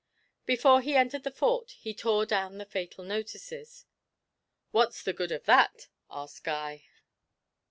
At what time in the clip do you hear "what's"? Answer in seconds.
4.71-5.03